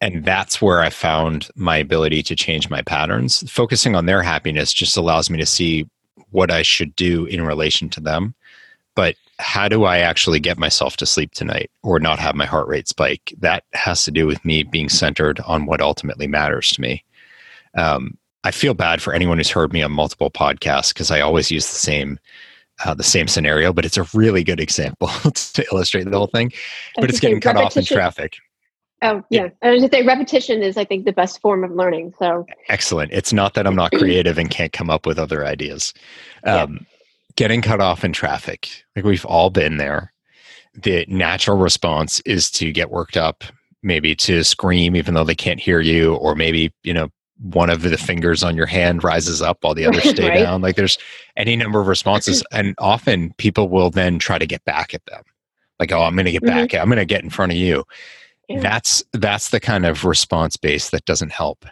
[0.00, 3.48] and that's where I found my ability to change my patterns.
[3.50, 5.86] Focusing on their happiness just allows me to see
[6.30, 8.34] what I should do in relation to them.
[8.94, 12.68] But how do I actually get myself to sleep tonight or not have my heart
[12.68, 13.34] rate spike?
[13.38, 17.04] That has to do with me being centered on what ultimately matters to me.
[17.76, 21.50] Um, I feel bad for anyone who's heard me on multiple podcasts because I always
[21.50, 22.18] use the same
[22.84, 26.50] uh, the same scenario, but it's a really good example to illustrate the whole thing.
[26.96, 28.36] But it's getting cut off in traffic.
[29.02, 29.44] Oh yeah.
[29.44, 29.48] yeah.
[29.62, 32.14] I was just say repetition is I think the best form of learning.
[32.18, 33.12] So excellent.
[33.12, 35.94] It's not that I'm not creative and can't come up with other ideas.
[36.44, 36.89] Um, yeah.
[37.40, 40.12] Getting cut off in traffic, like we've all been there.
[40.74, 43.44] The natural response is to get worked up,
[43.82, 47.80] maybe to scream even though they can't hear you, or maybe you know one of
[47.80, 50.40] the fingers on your hand rises up while the others stay right?
[50.40, 50.60] down.
[50.60, 50.98] Like there's
[51.34, 55.22] any number of responses, and often people will then try to get back at them.
[55.78, 56.68] Like, oh, I'm going to get mm-hmm.
[56.68, 56.74] back.
[56.74, 57.84] I'm going to get in front of you
[58.58, 61.64] that's that's the kind of response base that doesn't help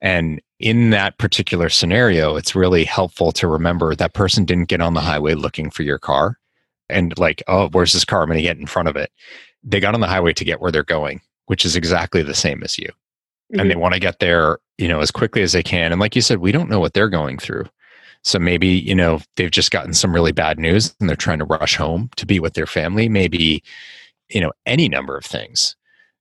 [0.00, 4.94] and in that particular scenario it's really helpful to remember that person didn't get on
[4.94, 6.38] the highway looking for your car
[6.88, 8.22] and like oh where's this car?
[8.22, 9.10] I'm going to get in front of it.
[9.62, 12.62] They got on the highway to get where they're going which is exactly the same
[12.62, 12.88] as you.
[13.52, 13.60] Mm-hmm.
[13.60, 15.92] and they want to get there you know as quickly as they can.
[15.92, 17.66] And like you said we don't know what they're going through.
[18.22, 21.44] So maybe you know they've just gotten some really bad news and they're trying to
[21.44, 23.62] rush home to be with their family maybe
[24.30, 25.76] you know any number of things.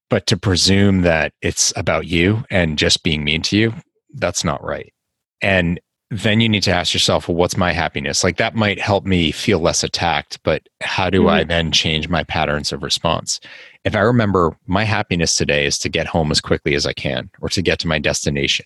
[0.10, 3.74] But to presume that it's about you and just being mean to you,
[4.16, 4.94] that's not right.
[5.42, 5.80] And
[6.12, 8.24] then you need to ask yourself, well, what's my happiness?
[8.24, 11.30] Like that might help me feel less attacked, but how do mm-hmm.
[11.30, 13.40] I then change my patterns of response?
[13.84, 17.30] If I remember my happiness today is to get home as quickly as I can
[17.42, 18.66] or to get to my destination.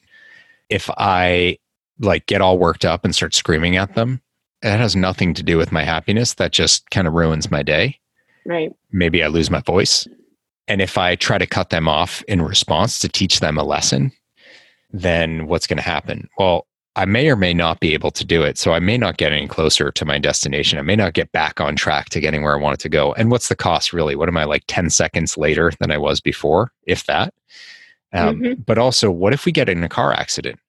[0.70, 1.58] If I
[2.00, 4.22] like get all worked up and start screaming at them,
[4.62, 6.34] that has nothing to do with my happiness.
[6.36, 8.00] That just kind of ruins my day.
[8.46, 8.72] Right.
[8.92, 10.08] Maybe I lose my voice.
[10.68, 14.12] And if I try to cut them off in response to teach them a lesson,
[14.92, 16.30] then what's going to happen?
[16.38, 18.58] Well, I may or may not be able to do it.
[18.58, 20.80] So I may not get any closer to my destination.
[20.80, 23.14] I may not get back on track to getting where I wanted to go.
[23.14, 24.16] And what's the cost really?
[24.16, 27.34] What am I like 10 seconds later than I was before, if that?
[28.12, 28.62] Um, mm-hmm.
[28.64, 30.60] But also, what if we get in a car accident?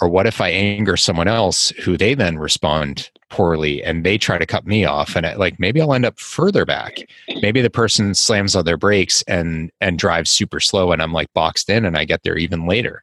[0.00, 4.38] Or what if I anger someone else who they then respond poorly and they try
[4.38, 7.00] to cut me off and I, like maybe I'll end up further back.
[7.42, 11.32] Maybe the person slams on their brakes and and drives super slow and I'm like
[11.34, 13.02] boxed in and I get there even later.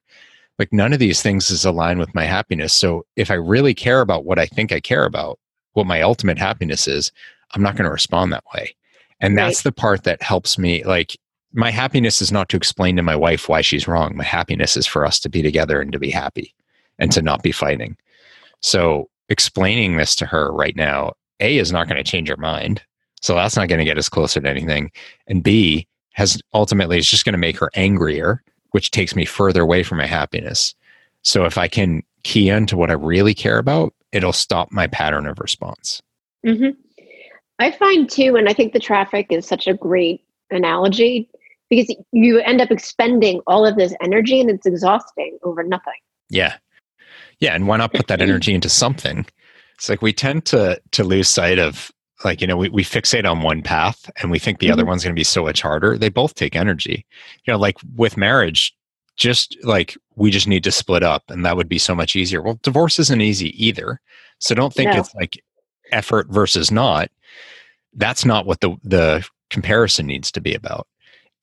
[0.58, 2.74] Like none of these things is aligned with my happiness.
[2.74, 5.39] So if I really care about what I think I care about,
[5.74, 7.12] what my ultimate happiness is,
[7.52, 8.76] I'm not going to respond that way.
[9.20, 11.18] And that's the part that helps me like
[11.54, 14.15] my happiness is not to explain to my wife why she's wrong.
[14.15, 16.54] My happiness is for us to be together and to be happy
[17.00, 17.96] and to not be fighting.
[18.62, 22.82] So explaining this to her right now, A, is not going to change her mind.
[23.22, 24.91] So that's not going to get us closer to anything.
[25.28, 28.41] And B, has ultimately is just going to make her angrier,
[28.75, 30.75] which takes me further away from my happiness.
[31.21, 35.27] So if I can key into what I really care about, it'll stop my pattern
[35.27, 36.01] of response.
[36.45, 36.77] Mm-hmm.
[37.57, 41.29] I find too, and I think the traffic is such a great analogy
[41.69, 45.93] because you end up expending all of this energy and it's exhausting over nothing.
[46.29, 46.57] Yeah.
[47.39, 49.25] Yeah, and why not put that energy into something?
[49.75, 53.30] It's like we tend to to lose sight of like you know we, we fixate
[53.30, 54.73] on one path and we think the mm-hmm.
[54.73, 55.97] other one's going to be so much harder.
[55.97, 57.06] They both take energy.
[57.45, 58.75] You know like with marriage
[59.17, 62.41] just like we just need to split up and that would be so much easier.
[62.41, 63.99] Well divorce isn't easy either.
[64.39, 64.99] So don't think no.
[64.99, 65.41] it's like
[65.91, 67.10] effort versus not.
[67.93, 70.88] That's not what the the comparison needs to be about.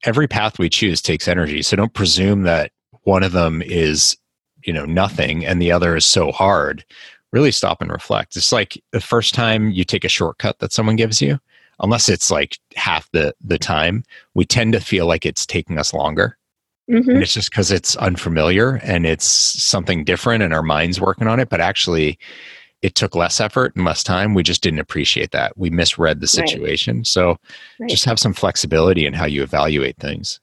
[0.04, 1.62] Every path we choose takes energy.
[1.62, 4.16] So don't presume that one of them is
[4.64, 6.84] you know nothing and the other is so hard
[7.32, 10.96] really stop and reflect it's like the first time you take a shortcut that someone
[10.96, 11.38] gives you
[11.80, 15.94] unless it's like half the the time we tend to feel like it's taking us
[15.94, 16.36] longer
[16.90, 17.08] mm-hmm.
[17.10, 21.40] and it's just because it's unfamiliar and it's something different and our mind's working on
[21.40, 22.18] it but actually
[22.82, 26.26] it took less effort and less time we just didn't appreciate that we misread the
[26.26, 27.06] situation right.
[27.06, 27.36] so
[27.80, 27.90] right.
[27.90, 30.40] just have some flexibility in how you evaluate things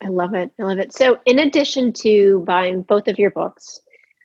[0.00, 0.52] I love it.
[0.60, 0.92] I love it.
[0.92, 3.80] So, in addition to buying both of your books,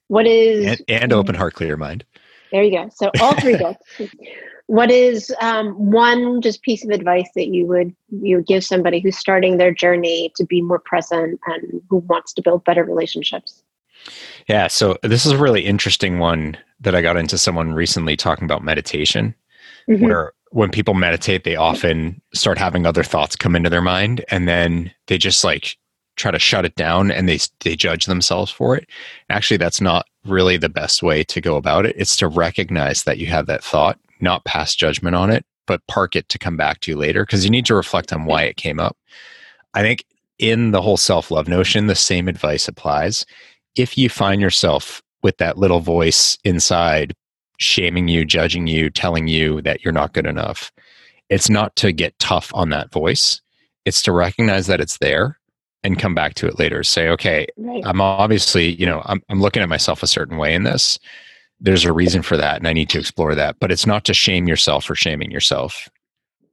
[0.07, 2.05] what is and, and Open Heart, Clear Mind?
[2.51, 2.89] There you go.
[2.93, 3.81] So, all three books.
[4.67, 9.01] What is um, one just piece of advice that you would you would give somebody
[9.01, 13.61] who's starting their journey to be more present and who wants to build better relationships?
[14.47, 14.67] Yeah.
[14.67, 18.63] So this is a really interesting one that I got into someone recently talking about
[18.63, 19.35] meditation,
[19.89, 20.03] mm-hmm.
[20.03, 24.47] where when people meditate, they often start having other thoughts come into their mind and
[24.47, 25.77] then they just like
[26.15, 28.87] try to shut it down and they they judge themselves for it.
[29.29, 31.95] Actually, that's not really the best way to go about it.
[31.97, 36.15] It's to recognize that you have that thought, not pass judgment on it, but park
[36.15, 38.57] it to come back to you later because you need to reflect on why it
[38.57, 38.97] came up.
[39.73, 40.05] I think
[40.39, 43.25] in the whole self-love notion, the same advice applies.
[43.75, 47.13] If you find yourself with that little voice inside
[47.59, 50.71] shaming you, judging you, telling you that you're not good enough,
[51.29, 53.41] it's not to get tough on that voice.
[53.85, 55.39] It's to recognize that it's there
[55.83, 56.83] and come back to it later.
[56.83, 57.83] Say, okay, right.
[57.85, 60.97] I'm obviously, you know, I'm, I'm looking at myself a certain way in this.
[61.59, 63.57] There's a reason for that, and I need to explore that.
[63.59, 65.89] But it's not to shame yourself for shaming yourself.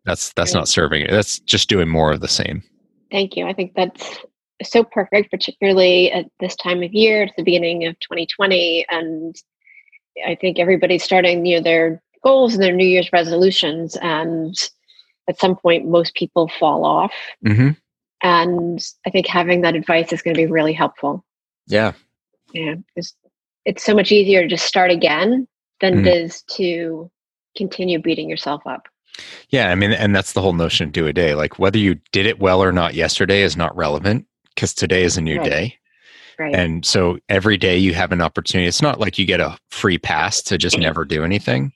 [0.05, 0.61] That's that's right.
[0.61, 1.11] not serving it.
[1.11, 2.63] That's just doing more of the same.
[3.11, 3.47] Thank you.
[3.47, 4.19] I think that's
[4.63, 9.35] so perfect, particularly at this time of year, at the beginning of 2020, and
[10.27, 14.55] I think everybody's starting, you know, their goals and their New Year's resolutions, and
[15.29, 17.13] at some point, most people fall off.
[17.45, 17.71] Mm-hmm.
[18.23, 21.25] And I think having that advice is going to be really helpful.
[21.67, 21.93] Yeah.
[22.53, 22.75] Yeah.
[22.97, 23.15] It's,
[23.65, 25.47] it's so much easier to just start again
[25.81, 26.07] than mm-hmm.
[26.07, 27.11] it is to
[27.57, 28.89] continue beating yourself up.
[29.49, 29.71] Yeah.
[29.71, 31.35] I mean, and that's the whole notion of do a day.
[31.35, 35.17] Like whether you did it well or not yesterday is not relevant because today is
[35.17, 35.51] a new right.
[35.51, 35.77] day.
[36.39, 36.55] Right.
[36.55, 38.67] And so every day you have an opportunity.
[38.67, 41.73] It's not like you get a free pass to just never do anything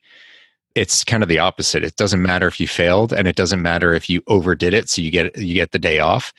[0.75, 1.85] it's kind of the opposite.
[1.85, 5.03] It doesn't matter if you failed and it doesn't matter if you overdid it so
[5.03, 6.33] you get you get the day off.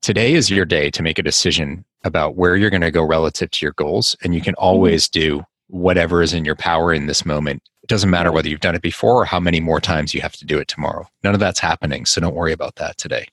[0.00, 3.50] Today is your day to make a decision about where you're going to go relative
[3.50, 4.64] to your goals and you can mm-hmm.
[4.64, 7.62] always do whatever is in your power in this moment.
[7.82, 10.36] It doesn't matter whether you've done it before or how many more times you have
[10.36, 11.06] to do it tomorrow.
[11.24, 13.26] None of that's happening, so don't worry about that today.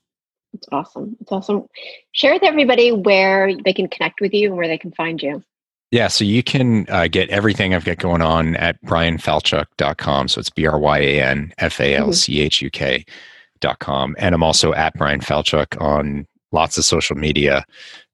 [0.52, 1.16] It's awesome.
[1.20, 1.66] It's awesome.
[2.12, 5.44] Share with everybody where they can connect with you and where they can find you.
[5.90, 10.28] Yeah, so you can uh, get everything I've got going on at bryanfalchuk.com.
[10.28, 14.14] So it's B R Y A N F A L C H U K.com.
[14.18, 17.64] And I'm also at Bryan Falchuk on lots of social media.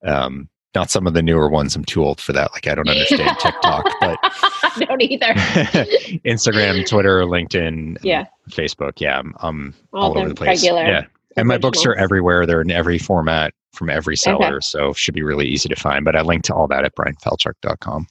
[0.05, 1.75] Um, not some of the newer ones.
[1.75, 2.53] I'm too old for that.
[2.53, 5.27] Like I don't understand TikTok, but I don't either.
[6.25, 9.01] Instagram, Twitter, LinkedIn, yeah, Facebook.
[9.01, 10.63] Yeah, I'm, I'm all, all over the place.
[10.63, 10.87] Regular.
[10.87, 11.05] Yeah,
[11.37, 12.47] and my books are everywhere.
[12.47, 14.57] They're in every format from every seller.
[14.57, 14.61] Okay.
[14.61, 16.05] So should be really easy to find.
[16.05, 18.07] But I link to all that at bryanfalchuk.com.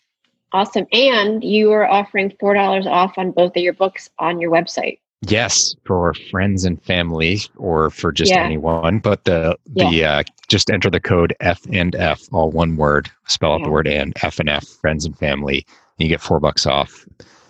[0.53, 0.88] Awesome.
[0.93, 4.99] And you are offering $4 off on both of your books on your website.
[5.22, 8.43] Yes, for friends and family or for just yeah.
[8.43, 8.99] anyone.
[8.99, 10.20] But the the yeah.
[10.20, 13.66] uh, just enter the code F and F, all one word, spell out yeah.
[13.66, 15.66] the word and F and F, friends and family.
[15.97, 17.05] And you get four bucks off.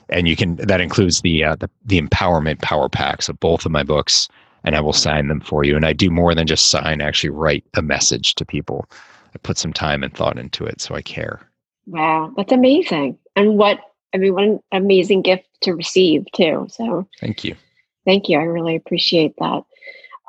[0.09, 3.71] And you can that includes the uh, the, the empowerment power packs of both of
[3.71, 4.29] my books
[4.65, 5.75] and I will sign them for you.
[5.75, 8.85] And I do more than just sign, I actually write a message to people.
[9.33, 11.49] I put some time and thought into it, so I care.
[11.85, 13.17] Wow, that's amazing.
[13.35, 13.79] And what,
[14.13, 16.67] I mean, what an amazing gift to receive, too.
[16.69, 17.55] So thank you.
[18.05, 18.39] Thank you.
[18.39, 19.63] I really appreciate that.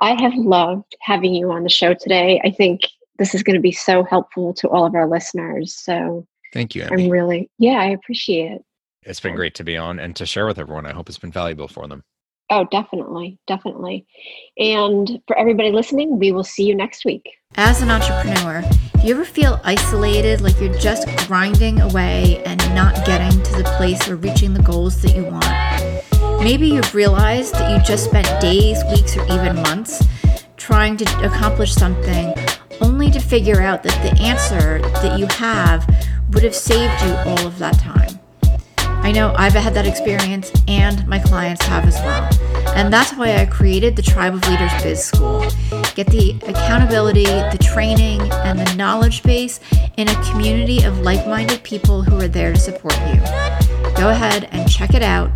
[0.00, 2.40] I have loved having you on the show today.
[2.44, 2.82] I think
[3.18, 5.74] this is going to be so helpful to all of our listeners.
[5.74, 6.84] So thank you.
[6.90, 8.64] I'm really, yeah, I appreciate it.
[9.02, 10.84] It's been great to be on and to share with everyone.
[10.84, 12.02] I hope it's been valuable for them.
[12.48, 13.38] Oh, definitely.
[13.46, 14.06] Definitely.
[14.56, 17.28] And for everybody listening, we will see you next week.
[17.56, 18.62] As an entrepreneur,
[19.00, 23.64] do you ever feel isolated, like you're just grinding away and not getting to the
[23.76, 26.44] place or reaching the goals that you want?
[26.44, 30.04] Maybe you've realized that you just spent days, weeks, or even months
[30.56, 32.34] trying to accomplish something
[32.80, 35.86] only to figure out that the answer that you have
[36.30, 38.20] would have saved you all of that time.
[39.06, 42.28] I know I've had that experience and my clients have as well.
[42.74, 45.42] And that's why I created the Tribe of Leaders Biz School.
[45.94, 49.60] Get the accountability, the training, and the knowledge base
[49.96, 53.20] in a community of like minded people who are there to support you.
[53.94, 55.30] Go ahead and check it out.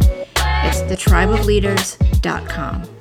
[0.65, 3.00] It's thetribeofleaders.com.